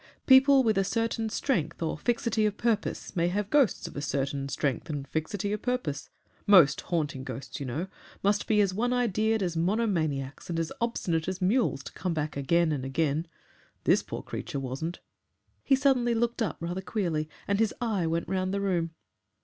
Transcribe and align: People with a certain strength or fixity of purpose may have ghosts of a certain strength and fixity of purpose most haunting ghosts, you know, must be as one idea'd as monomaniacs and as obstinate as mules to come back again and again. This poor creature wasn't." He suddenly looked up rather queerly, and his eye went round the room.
People 0.25 0.63
with 0.63 0.79
a 0.79 0.83
certain 0.83 1.29
strength 1.29 1.79
or 1.79 1.95
fixity 1.95 2.47
of 2.47 2.57
purpose 2.57 3.15
may 3.15 3.27
have 3.27 3.51
ghosts 3.51 3.87
of 3.87 3.95
a 3.95 4.01
certain 4.01 4.49
strength 4.49 4.89
and 4.89 5.07
fixity 5.07 5.53
of 5.53 5.61
purpose 5.61 6.09
most 6.47 6.81
haunting 6.81 7.23
ghosts, 7.23 7.59
you 7.59 7.67
know, 7.67 7.85
must 8.23 8.47
be 8.47 8.61
as 8.61 8.73
one 8.73 8.93
idea'd 8.93 9.43
as 9.43 9.55
monomaniacs 9.55 10.49
and 10.49 10.59
as 10.59 10.71
obstinate 10.81 11.27
as 11.27 11.39
mules 11.39 11.83
to 11.83 11.93
come 11.93 12.15
back 12.15 12.35
again 12.35 12.71
and 12.71 12.83
again. 12.83 13.27
This 13.83 14.01
poor 14.01 14.23
creature 14.23 14.59
wasn't." 14.59 14.97
He 15.63 15.75
suddenly 15.75 16.15
looked 16.15 16.41
up 16.41 16.57
rather 16.59 16.81
queerly, 16.81 17.29
and 17.47 17.59
his 17.59 17.71
eye 17.79 18.07
went 18.07 18.27
round 18.27 18.55
the 18.55 18.59
room. 18.61 18.95